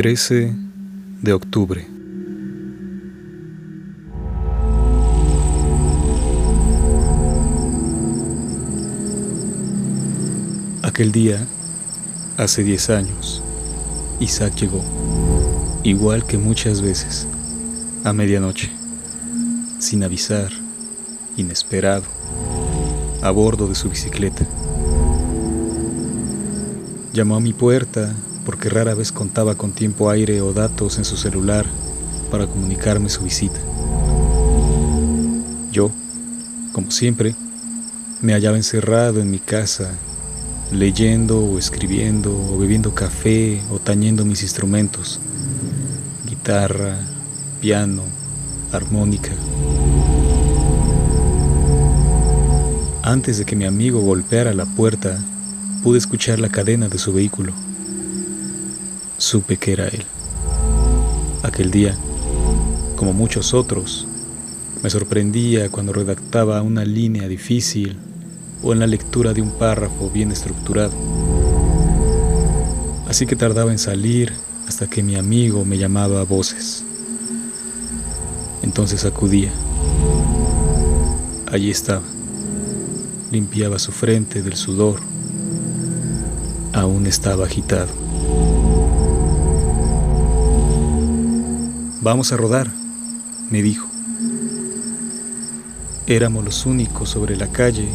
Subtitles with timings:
[0.00, 0.54] 13
[1.20, 1.86] de octubre.
[10.82, 11.46] Aquel día,
[12.38, 13.42] hace 10 años,
[14.20, 14.82] Isaac llegó,
[15.82, 17.28] igual que muchas veces,
[18.02, 18.72] a medianoche,
[19.80, 20.50] sin avisar,
[21.36, 22.04] inesperado,
[23.20, 24.46] a bordo de su bicicleta.
[27.12, 28.14] Llamó a mi puerta
[28.50, 31.66] porque rara vez contaba con tiempo aire o datos en su celular
[32.32, 33.60] para comunicarme su visita.
[35.70, 35.92] Yo,
[36.72, 37.36] como siempre,
[38.20, 39.92] me hallaba encerrado en mi casa,
[40.72, 45.20] leyendo o escribiendo o bebiendo café o tañendo mis instrumentos,
[46.28, 46.98] guitarra,
[47.60, 48.02] piano,
[48.72, 49.30] armónica.
[53.04, 55.22] Antes de que mi amigo golpeara la puerta,
[55.84, 57.52] pude escuchar la cadena de su vehículo.
[59.20, 60.02] Supe que era él.
[61.42, 61.94] Aquel día,
[62.96, 64.08] como muchos otros,
[64.82, 67.98] me sorprendía cuando redactaba una línea difícil
[68.62, 70.92] o en la lectura de un párrafo bien estructurado.
[73.08, 74.32] Así que tardaba en salir
[74.66, 76.82] hasta que mi amigo me llamaba a voces.
[78.62, 79.52] Entonces acudía.
[81.52, 82.04] Allí estaba.
[83.30, 84.98] Limpiaba su frente del sudor
[86.72, 88.09] aún estaba agitado.
[92.02, 92.72] Vamos a rodar,
[93.50, 93.86] me dijo.
[96.06, 97.90] Éramos los únicos sobre la calle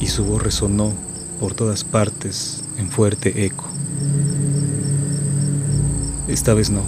[0.00, 0.92] y su voz resonó
[1.38, 3.64] por todas partes en fuerte eco.
[6.26, 6.82] Esta vez no,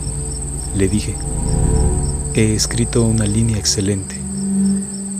[0.76, 1.14] le dije.
[2.34, 4.20] He escrito una línea excelente.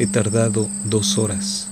[0.00, 1.68] He tardado dos horas.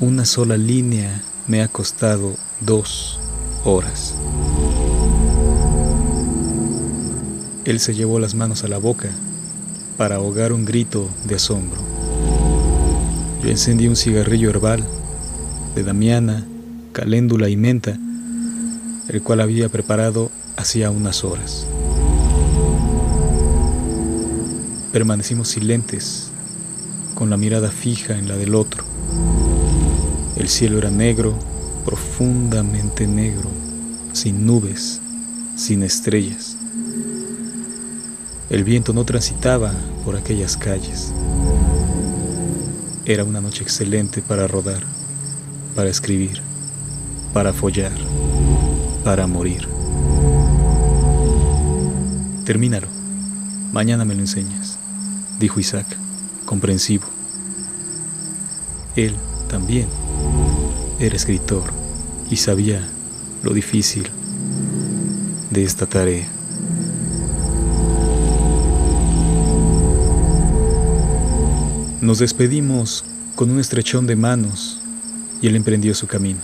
[0.00, 3.18] Una sola línea me ha costado dos
[3.64, 4.14] horas.
[7.64, 9.08] Él se llevó las manos a la boca
[9.96, 11.80] para ahogar un grito de asombro.
[13.42, 14.84] Yo encendí un cigarrillo herbal
[15.74, 16.46] de damiana,
[16.92, 17.98] caléndula y menta,
[19.08, 21.66] el cual había preparado hacía unas horas.
[24.92, 26.30] Permanecimos silentes,
[27.14, 28.84] con la mirada fija en la del otro.
[30.36, 31.34] El cielo era negro,
[31.86, 33.48] profundamente negro,
[34.12, 35.00] sin nubes,
[35.56, 36.53] sin estrellas.
[38.54, 41.12] El viento no transitaba por aquellas calles.
[43.04, 44.80] Era una noche excelente para rodar,
[45.74, 46.40] para escribir,
[47.32, 47.90] para follar,
[49.02, 49.66] para morir.
[52.44, 52.86] Termínalo.
[53.72, 54.78] Mañana me lo enseñas,
[55.40, 55.88] dijo Isaac,
[56.44, 57.06] comprensivo.
[58.94, 59.16] Él
[59.48, 59.88] también
[61.00, 61.72] era escritor
[62.30, 62.88] y sabía
[63.42, 64.08] lo difícil
[65.50, 66.33] de esta tarea.
[72.04, 73.02] Nos despedimos
[73.34, 74.78] con un estrechón de manos
[75.40, 76.38] y él emprendió su camino.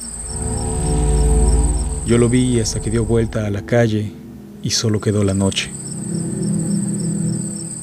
[2.06, 4.10] Yo lo vi hasta que dio vuelta a la calle
[4.62, 5.70] y solo quedó la noche.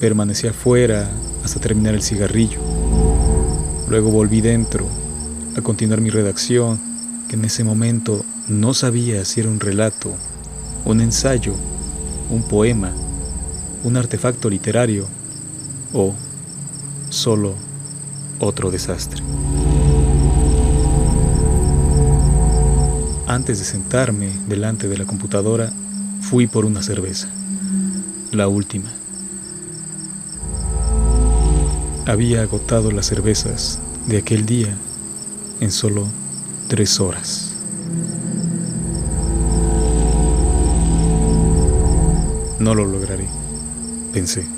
[0.00, 1.08] Permanecí afuera
[1.44, 2.58] hasta terminar el cigarrillo.
[3.88, 4.84] Luego volví dentro
[5.56, 6.80] a continuar mi redacción,
[7.28, 10.12] que en ese momento no sabía si era un relato,
[10.84, 11.54] un ensayo,
[12.28, 12.92] un poema,
[13.84, 15.06] un artefacto literario
[15.92, 16.12] o
[17.08, 17.67] solo
[18.40, 19.22] otro desastre.
[23.26, 25.72] Antes de sentarme delante de la computadora,
[26.22, 27.28] fui por una cerveza,
[28.32, 28.90] la última.
[32.06, 34.74] Había agotado las cervezas de aquel día
[35.60, 36.06] en solo
[36.68, 37.52] tres horas.
[42.58, 43.28] No lo lograré,
[44.12, 44.57] pensé.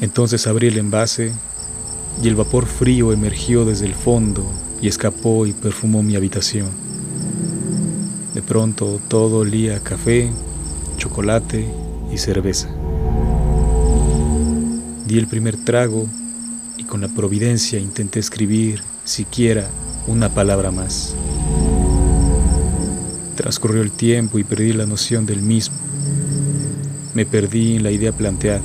[0.00, 1.32] Entonces abrí el envase
[2.22, 4.44] y el vapor frío emergió desde el fondo
[4.80, 6.68] y escapó y perfumó mi habitación.
[8.34, 10.30] De pronto todo olía a café,
[10.96, 11.66] chocolate
[12.12, 12.68] y cerveza.
[15.06, 16.08] Di el primer trago
[16.88, 19.68] con la providencia intenté escribir siquiera
[20.06, 21.14] una palabra más.
[23.36, 25.76] Transcurrió el tiempo y perdí la noción del mismo.
[27.14, 28.62] Me perdí en la idea planteada.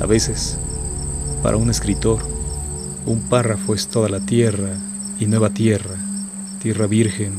[0.00, 0.58] A veces,
[1.42, 2.20] para un escritor,
[3.06, 4.76] un párrafo es toda la tierra
[5.18, 5.96] y nueva tierra,
[6.62, 7.32] tierra virgen,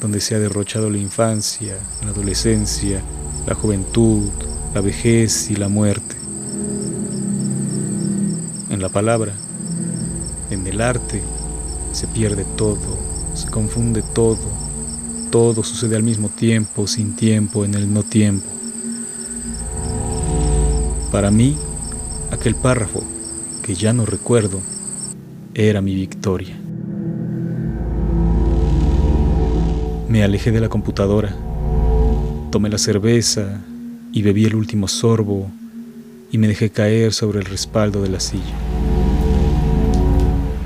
[0.00, 3.00] donde se ha derrochado la infancia, la adolescencia,
[3.46, 4.28] la juventud,
[4.74, 6.24] la vejez y la muerte
[8.74, 9.32] en la palabra,
[10.50, 11.22] en el arte,
[11.92, 12.98] se pierde todo,
[13.34, 14.38] se confunde todo,
[15.30, 18.46] todo sucede al mismo tiempo, sin tiempo, en el no tiempo.
[21.12, 21.56] Para mí,
[22.34, 23.02] aquel párrafo,
[23.62, 24.60] que ya no recuerdo,
[25.54, 26.56] era mi victoria.
[30.08, 31.34] Me alejé de la computadora,
[32.50, 33.60] tomé la cerveza
[34.12, 35.50] y bebí el último sorbo
[36.30, 38.54] y me dejé caer sobre el respaldo de la silla.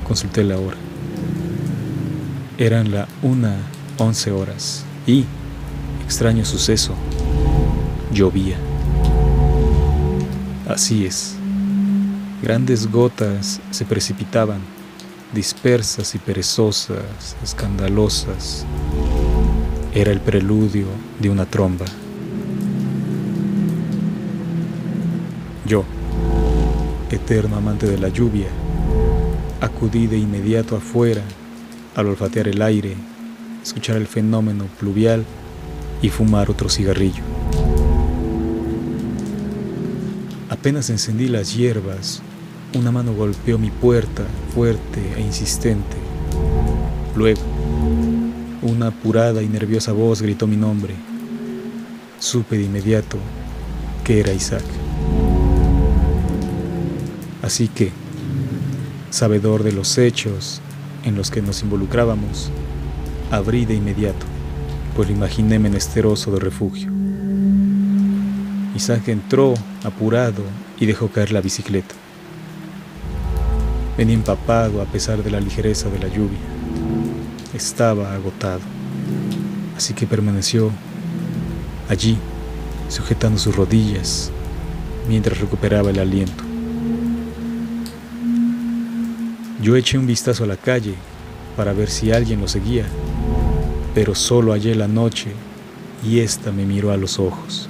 [0.07, 0.77] Consulté la hora.
[2.57, 3.55] Eran la una
[3.97, 5.23] once horas y,
[6.03, 6.93] extraño suceso,
[8.11, 8.57] llovía.
[10.67, 11.38] Así es.
[12.41, 14.61] Grandes gotas se precipitaban,
[15.33, 18.65] dispersas y perezosas, escandalosas.
[19.93, 20.85] Era el preludio
[21.19, 21.85] de una tromba.
[25.65, 25.83] Yo,
[27.11, 28.47] eterno amante de la lluvia,
[29.59, 31.23] acudí de inmediato afuera
[31.93, 32.95] al olfatear el aire,
[33.61, 35.25] escuchar el fenómeno pluvial
[36.01, 37.23] y fumar otro cigarrillo.
[40.49, 42.21] Apenas encendí las hierbas,
[42.75, 44.23] una mano golpeó mi puerta
[44.53, 45.97] fuerte e insistente.
[47.15, 47.41] Luego,
[48.61, 50.93] una apurada y nerviosa voz gritó mi nombre.
[52.19, 53.17] Supe de inmediato
[54.03, 54.63] que era Isaac.
[57.41, 57.91] Así que,
[59.09, 60.61] sabedor de los hechos
[61.03, 62.51] en los que nos involucrábamos,
[63.31, 64.25] abrí de inmediato,
[64.95, 66.91] pues lo imaginé menesteroso de refugio.
[68.75, 70.43] Isaac entró apurado
[70.79, 71.95] y dejó caer la bicicleta.
[73.99, 76.39] Venía empapado a pesar de la ligereza de la lluvia.
[77.53, 78.61] Estaba agotado,
[79.75, 80.71] así que permaneció
[81.89, 82.17] allí,
[82.87, 84.31] sujetando sus rodillas,
[85.09, 86.45] mientras recuperaba el aliento.
[89.61, 90.95] Yo eché un vistazo a la calle
[91.57, 92.85] para ver si alguien lo seguía,
[93.93, 95.33] pero solo hallé la noche
[96.05, 97.67] y ésta me miró a los ojos.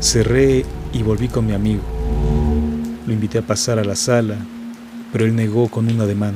[0.00, 0.64] Cerré
[0.94, 1.82] y volví con mi amigo.
[3.14, 4.34] Invité a pasar a la sala,
[5.12, 6.34] pero él negó con un ademán.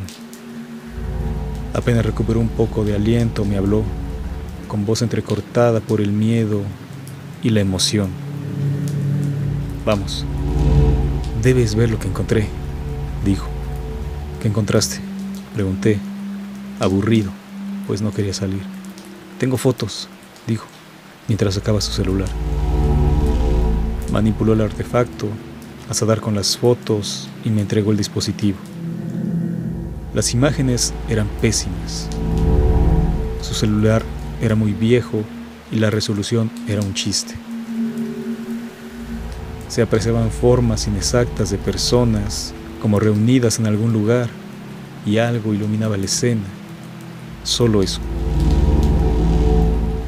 [1.75, 3.83] Apenas recuperó un poco de aliento, me habló,
[4.69, 6.63] con voz entrecortada por el miedo
[7.43, 8.11] y la emoción.
[9.85, 10.25] Vamos.
[11.43, 12.47] Debes ver lo que encontré,
[13.25, 13.49] dijo.
[14.41, 15.01] ¿Qué encontraste?
[15.55, 15.99] Pregunté,
[16.79, 17.33] aburrido,
[17.89, 18.63] pues no quería salir.
[19.41, 20.09] Tengo fotos,
[20.47, 20.67] dijo,
[21.27, 22.29] mientras sacaba su celular.
[24.13, 25.27] Manipuló el artefacto
[25.88, 28.58] hasta dar con las fotos y me entregó el dispositivo.
[30.14, 32.08] Las imágenes eran pésimas.
[33.40, 34.02] Su celular
[34.43, 35.23] era muy viejo
[35.70, 37.35] y la resolución era un chiste.
[39.69, 44.29] Se apreciaban formas inexactas de personas como reunidas en algún lugar
[45.05, 46.44] y algo iluminaba la escena.
[47.44, 48.00] Solo eso.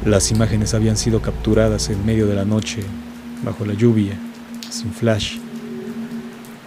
[0.05, 2.83] Las imágenes habían sido capturadas en medio de la noche,
[3.45, 4.17] bajo la lluvia,
[4.69, 5.37] sin flash.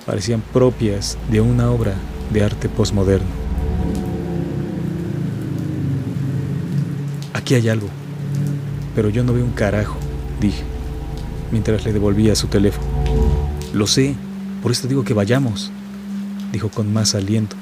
[0.07, 1.95] Parecían propias de una obra
[2.33, 3.45] de arte postmoderno.
[7.33, 7.89] Aquí hay algo,
[8.95, 9.97] pero yo no veo un carajo,
[10.41, 10.65] dije
[11.55, 12.87] mientras le devolvía su teléfono.
[13.73, 14.17] Lo sé,
[14.61, 15.71] por esto digo que vayamos,
[16.53, 17.55] dijo con más aliento.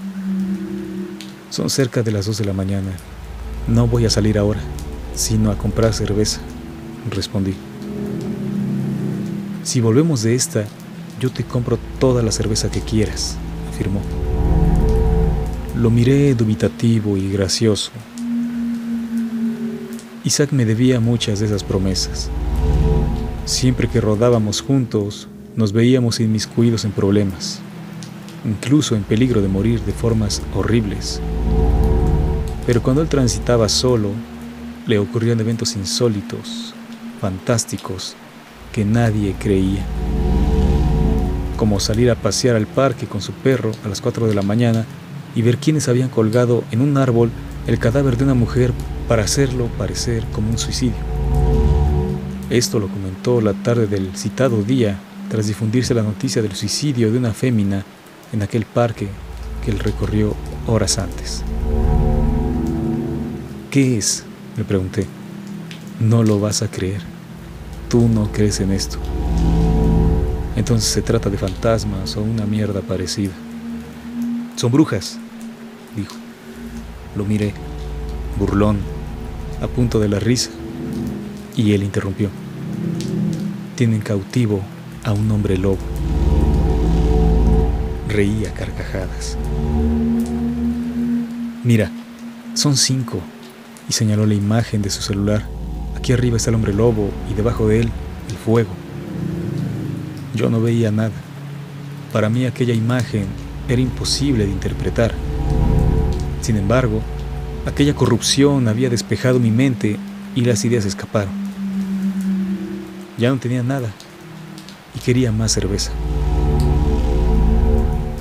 [1.51, 2.91] Son cerca de las dos de la mañana.
[3.69, 4.61] No voy a salir ahora,
[5.15, 6.41] sino a comprar cerveza,
[7.11, 7.55] respondí.
[9.63, 10.65] Si volvemos de esta,
[11.23, 13.37] yo te compro toda la cerveza que quieras,
[13.71, 14.01] afirmó.
[15.77, 17.93] Lo miré dubitativo y gracioso.
[20.25, 22.29] Isaac me debía muchas de esas promesas.
[23.45, 27.61] Siempre que rodábamos juntos, nos veíamos inmiscuidos en problemas,
[28.45, 31.21] incluso en peligro de morir de formas horribles.
[32.67, 34.09] Pero cuando él transitaba solo,
[34.89, 36.75] le ocurrían eventos insólitos,
[37.21, 38.17] fantásticos,
[38.73, 39.87] que nadie creía.
[41.63, 44.85] Como salir a pasear al parque con su perro a las 4 de la mañana
[45.37, 47.31] y ver quiénes habían colgado en un árbol
[47.69, 48.73] el cadáver de una mujer
[49.07, 50.97] para hacerlo parecer como un suicidio.
[52.51, 54.99] Esto lo comentó la tarde del citado día
[55.31, 57.85] tras difundirse la noticia del suicidio de una fémina
[58.33, 59.07] en aquel parque
[59.65, 60.35] que él recorrió
[60.67, 61.45] horas antes.
[63.71, 64.25] ¿Qué es?
[64.57, 65.07] le pregunté.
[66.01, 67.03] No lo vas a creer.
[67.89, 68.99] Tú no crees en esto.
[70.57, 73.33] Entonces se trata de fantasmas o una mierda parecida.
[74.57, 75.19] Son brujas,
[75.97, 76.15] dijo.
[77.17, 77.53] Lo miré,
[78.39, 78.79] burlón,
[79.61, 80.51] a punto de la risa,
[81.57, 82.31] y él interrumpió
[83.83, 84.61] tienen cautivo
[85.03, 85.79] a un hombre lobo.
[88.09, 89.37] Reía carcajadas.
[91.65, 91.91] Mira,
[92.55, 93.19] Son cinco,
[93.89, 95.47] y señaló la imagen de su celular.
[95.97, 97.91] Aquí arriba está el hombre lobo y debajo de él
[98.29, 98.71] el fuego.
[100.35, 101.13] Yo no veía nada.
[102.13, 103.27] Para mí aquella imagen
[103.69, 105.15] era imposible de interpretar.
[106.41, 107.01] Sin embargo,
[107.67, 109.99] aquella corrupción había despejado mi mente
[110.35, 111.33] y las ideas escaparon.
[113.19, 113.91] Ya no tenía nada
[114.95, 115.93] y quería más cerveza.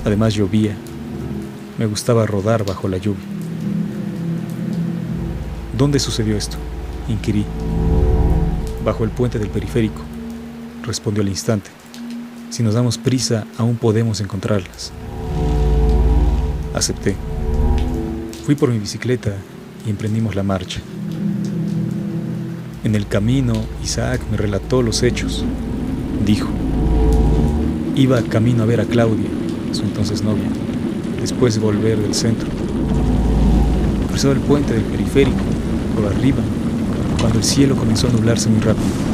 [0.04, 0.76] Además llovía.
[1.78, 3.24] Me gustaba rodar bajo la lluvia.
[5.76, 6.58] ¿Dónde sucedió esto?
[7.08, 7.44] Inquirí.
[8.84, 10.02] Bajo el puente del periférico,
[10.82, 11.70] respondió al instante.
[12.52, 14.92] Si nos damos prisa, aún podemos encontrarlas.
[16.74, 17.16] Acepté.
[18.44, 19.32] Fui por mi bicicleta
[19.86, 20.82] y emprendimos la marcha.
[22.84, 25.46] En el camino, Isaac me relató los hechos.
[26.26, 26.50] Dijo,
[27.96, 29.30] iba camino a ver a Claudia,
[29.72, 30.50] su entonces novia,
[31.22, 32.48] después de volver del centro.
[34.08, 35.40] Cruzó el puente del periférico,
[35.96, 36.42] por arriba,
[37.18, 39.11] cuando el cielo comenzó a nublarse muy rápido.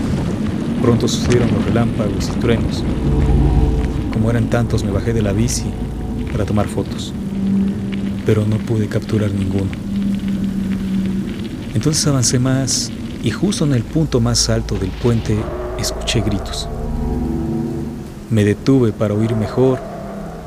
[0.82, 2.84] Pronto sucedieron los relámpagos y truenos.
[4.12, 5.64] Como eran tantos, me bajé de la bici
[6.32, 7.12] para tomar fotos,
[8.24, 9.70] pero no pude capturar ninguno.
[11.74, 12.90] Entonces avancé más
[13.22, 15.38] y justo en el punto más alto del puente
[15.78, 16.68] escuché gritos.
[18.30, 19.78] Me detuve para oír mejor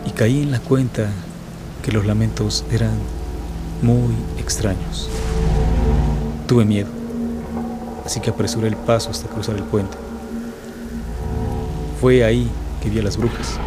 [0.05, 1.09] y caí en la cuenta
[1.83, 2.93] que los lamentos eran
[3.81, 5.09] muy extraños.
[6.47, 6.89] Tuve miedo,
[8.05, 9.97] así que apresuré el paso hasta cruzar el puente.
[12.01, 12.49] Fue ahí
[12.81, 13.59] que vi a las brujas.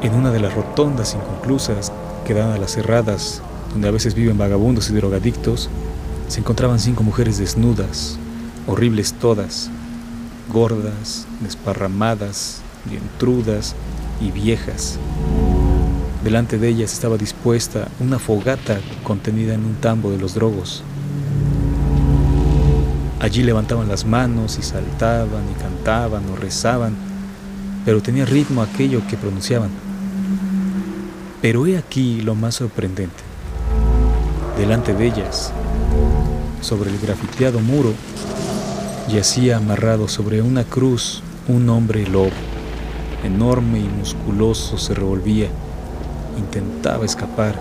[0.00, 1.92] En una de las rotondas inconclusas
[2.24, 5.68] que dan a las cerradas, donde a veces viven vagabundos y drogadictos,
[6.28, 8.18] se encontraban cinco mujeres desnudas,
[8.66, 9.68] horribles todas,
[10.50, 13.74] gordas, desparramadas, vientrudas
[14.18, 14.98] y viejas.
[16.24, 20.82] Delante de ellas estaba dispuesta una fogata contenida en un tambo de los drogos.
[23.20, 26.94] Allí levantaban las manos y saltaban y cantaban o rezaban,
[27.86, 29.70] pero tenía ritmo aquello que pronunciaban.
[31.40, 33.22] Pero he aquí lo más sorprendente.
[34.58, 35.50] Delante de ellas
[36.60, 37.94] sobre el grafiteado muro,
[39.08, 42.32] yacía amarrado sobre una cruz un hombre lobo.
[43.24, 45.48] Enorme y musculoso se revolvía,
[46.36, 47.58] intentaba escapar.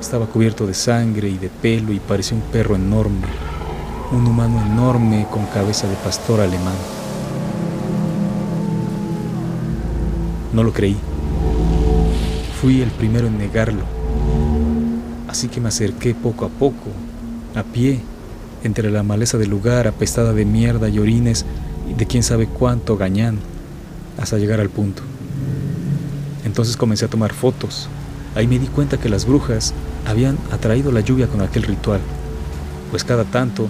[0.00, 3.26] Estaba cubierto de sangre y de pelo y parecía un perro enorme,
[4.12, 6.76] un humano enorme con cabeza de pastor alemán.
[10.52, 10.96] No lo creí.
[12.60, 13.98] Fui el primero en negarlo
[15.38, 16.90] así que me acerqué poco a poco,
[17.54, 18.00] a pie,
[18.64, 21.44] entre la maleza del lugar apestada de mierda y orines
[21.96, 23.38] de quién sabe cuánto gañán,
[24.20, 25.02] hasta llegar al punto.
[26.44, 27.88] Entonces comencé a tomar fotos.
[28.34, 29.74] Ahí me di cuenta que las brujas
[30.06, 32.00] habían atraído la lluvia con aquel ritual,
[32.90, 33.68] pues cada tanto,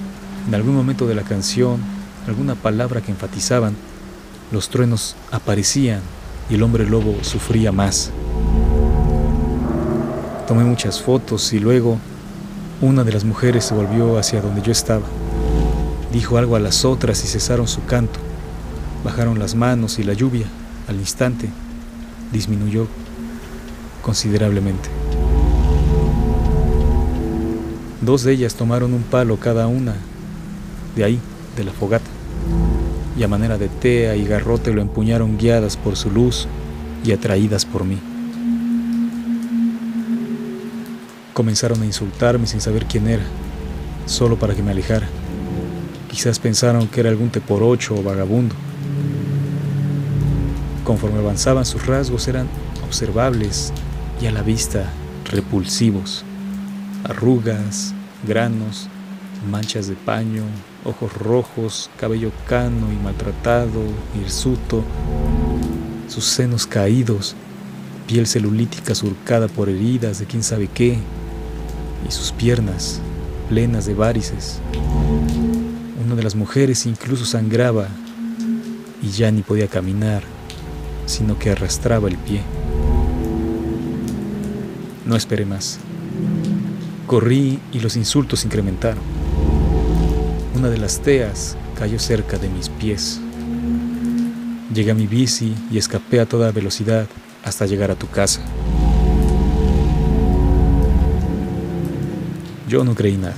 [0.48, 1.78] en algún momento de la canción,
[2.26, 3.76] alguna palabra que enfatizaban,
[4.50, 6.00] los truenos aparecían
[6.48, 8.10] y el hombre lobo sufría más.
[10.46, 11.98] Tomé muchas fotos y luego
[12.80, 15.04] una de las mujeres se volvió hacia donde yo estaba.
[16.14, 18.18] Dijo algo a las otras y cesaron su canto.
[19.04, 20.46] Bajaron las manos y la lluvia,
[20.88, 21.50] al instante,
[22.32, 22.86] disminuyó
[24.00, 24.88] considerablemente.
[28.00, 29.94] Dos de ellas tomaron un palo cada una
[30.98, 31.20] de ahí,
[31.56, 32.10] de la fogata,
[33.16, 36.48] y a manera de tea y garrote lo empuñaron guiadas por su luz
[37.04, 37.98] y atraídas por mí.
[41.34, 43.22] Comenzaron a insultarme sin saber quién era,
[44.06, 45.08] solo para que me alejara.
[46.10, 48.56] Quizás pensaron que era algún teporocho o vagabundo.
[50.82, 52.48] Conforme avanzaban sus rasgos eran
[52.84, 53.72] observables
[54.20, 54.90] y a la vista
[55.26, 56.24] repulsivos.
[57.04, 57.94] Arrugas,
[58.26, 58.88] granos,
[59.48, 60.42] manchas de paño,
[60.84, 63.82] ojos rojos, cabello cano y maltratado,
[64.20, 64.82] hirsuto,
[66.08, 67.34] sus senos caídos,
[68.06, 70.98] piel celulítica surcada por heridas de quién sabe qué,
[72.06, 73.00] y sus piernas
[73.48, 74.60] plenas de varices.
[76.04, 77.88] Una de las mujeres incluso sangraba
[79.02, 80.22] y ya ni podía caminar,
[81.06, 82.42] sino que arrastraba el pie.
[85.04, 85.78] No esperé más.
[87.06, 89.27] Corrí y los insultos incrementaron.
[90.58, 93.20] Una de las teas cayó cerca de mis pies.
[94.74, 97.06] Llegué a mi bici y escapé a toda velocidad
[97.44, 98.40] hasta llegar a tu casa.
[102.68, 103.36] Yo no creí nada.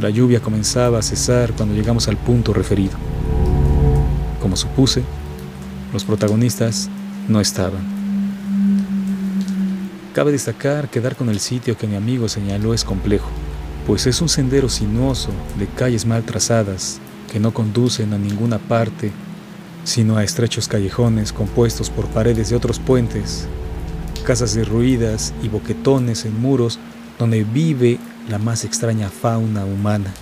[0.00, 2.92] La lluvia comenzaba a cesar cuando llegamos al punto referido.
[4.38, 5.02] Como supuse,
[5.94, 6.90] los protagonistas
[7.26, 7.80] no estaban.
[10.12, 13.30] Cabe destacar que dar con el sitio que mi amigo señaló es complejo,
[13.86, 17.00] pues es un sendero sinuoso de calles mal trazadas
[17.30, 19.12] que no conducen a ninguna parte,
[19.84, 23.46] sino a estrechos callejones compuestos por paredes de otros puentes,
[24.24, 26.78] casas derruidas y boquetones en muros
[27.18, 27.98] donde vive
[28.28, 30.12] la más extraña fauna humana.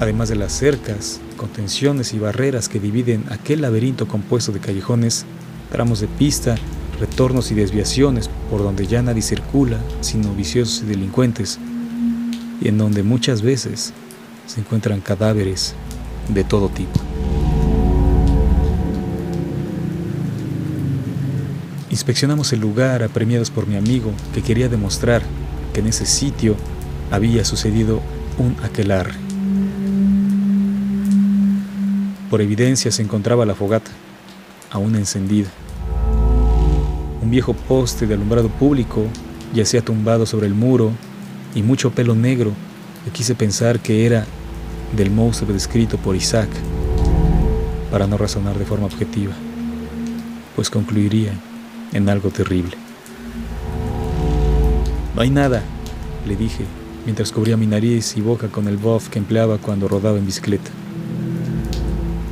[0.00, 5.24] Además de las cercas, contenciones y barreras que dividen aquel laberinto compuesto de callejones,
[5.70, 6.56] tramos de pista
[7.04, 11.58] retornos y desviaciones por donde ya nadie circula, sino viciosos y delincuentes,
[12.62, 13.92] y en donde muchas veces
[14.46, 15.74] se encuentran cadáveres
[16.28, 16.98] de todo tipo.
[21.90, 25.22] Inspeccionamos el lugar apremiados por mi amigo que quería demostrar
[25.74, 26.56] que en ese sitio
[27.10, 28.00] había sucedido
[28.38, 29.14] un aquelarre.
[32.30, 33.90] Por evidencia se encontraba la fogata,
[34.70, 35.50] aún encendida.
[37.24, 39.06] Un viejo poste de alumbrado público
[39.54, 40.92] yacía tumbado sobre el muro
[41.54, 42.52] y mucho pelo negro
[43.02, 44.26] que quise pensar que era
[44.94, 46.50] del monstruo descrito por Isaac,
[47.90, 49.32] para no razonar de forma objetiva,
[50.54, 51.32] pues concluiría
[51.94, 52.76] en algo terrible.
[55.16, 55.62] No hay nada,
[56.28, 56.66] le dije,
[57.06, 60.70] mientras cubría mi nariz y boca con el buff que empleaba cuando rodaba en bicicleta.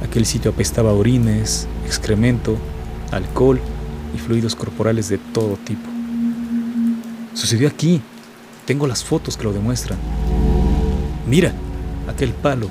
[0.04, 2.58] Aquel sitio apestaba a orines, excremento,
[3.10, 3.58] alcohol
[4.14, 5.88] y fluidos corporales de todo tipo.
[7.34, 8.00] Sucedió aquí.
[8.66, 9.98] Tengo las fotos que lo demuestran.
[11.26, 11.52] Mira,
[12.08, 12.68] aquel palo.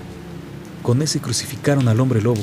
[0.83, 2.41] Con ese crucificaron al hombre lobo.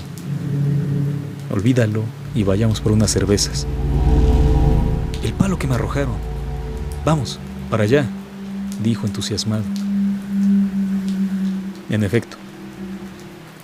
[1.50, 2.02] Olvídalo
[2.34, 3.66] y vayamos por unas cervezas.
[5.22, 6.14] El palo que me arrojaron.
[7.04, 7.38] Vamos,
[7.70, 8.06] para allá,
[8.82, 9.64] dijo entusiasmado.
[11.90, 12.36] En efecto,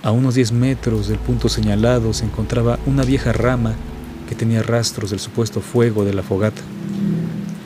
[0.02, 3.74] a unos 10 metros del punto señalado se encontraba una vieja rama
[4.28, 6.62] que tenía rastros del supuesto fuego de la fogata.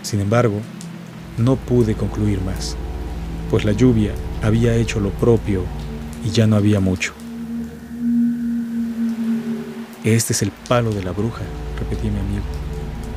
[0.03, 0.61] Sin embargo,
[1.37, 2.77] no pude concluir más,
[3.51, 5.62] pues la lluvia había hecho lo propio
[6.25, 7.12] y ya no había mucho.
[10.05, 11.42] Este es el palo de la bruja,
[11.79, 12.44] repetí mi amigo.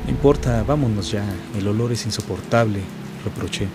[0.04, 1.24] No importa, vámonos ya,
[1.56, 2.80] el olor es insoportable,
[3.24, 3.68] reproché.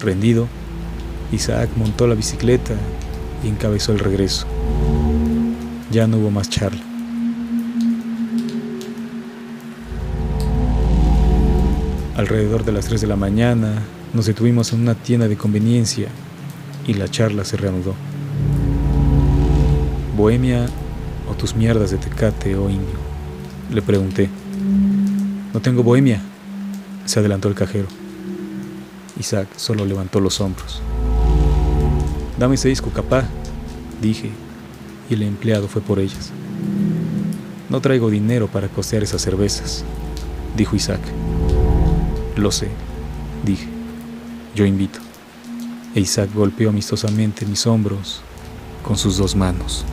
[0.00, 0.48] Rendido,
[1.32, 2.74] Isaac montó la bicicleta
[3.44, 4.46] y encabezó el regreso.
[5.90, 6.91] Ya no hubo más charla.
[12.16, 16.08] Alrededor de las 3 de la mañana nos detuvimos en una tienda de conveniencia
[16.86, 17.94] y la charla se reanudó.
[20.14, 20.66] ¿Bohemia
[21.30, 22.98] o tus mierdas de tecate o oh indio?
[23.70, 24.28] Le pregunté.
[25.54, 26.20] No tengo bohemia,
[27.06, 27.88] se adelantó el cajero.
[29.18, 30.82] Isaac solo levantó los hombros.
[32.38, 33.24] Dame seis cucapá,
[34.02, 34.30] dije,
[35.08, 36.30] y el empleado fue por ellas.
[37.70, 39.82] No traigo dinero para costear esas cervezas,
[40.56, 41.00] dijo Isaac.
[42.36, 42.68] Lo sé,
[43.44, 43.68] dije.
[44.54, 45.00] Yo invito.
[45.94, 48.22] E Isaac golpeó amistosamente mis hombros
[48.82, 49.84] con sus dos manos.